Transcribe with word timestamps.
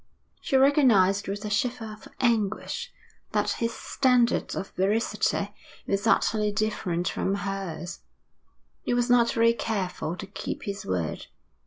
She 0.41 0.57
recognised 0.57 1.27
with 1.27 1.45
a 1.45 1.51
shiver 1.51 1.85
of 1.93 2.07
anguish 2.19 2.91
that 3.33 3.51
his 3.51 3.71
standard 3.71 4.55
of 4.55 4.69
veracity 4.71 5.53
was 5.85 6.07
utterly 6.07 6.51
different 6.51 7.07
from 7.07 7.35
hers. 7.35 7.99
He 8.81 8.95
was 8.95 9.11
not 9.11 9.31
very 9.33 9.53
careful 9.53 10.15
to 10.15 10.25
keep 10.25 10.63
his 10.63 10.87
word. 10.87 11.27